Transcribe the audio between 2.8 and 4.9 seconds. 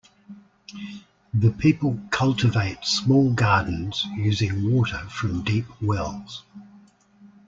small gardens using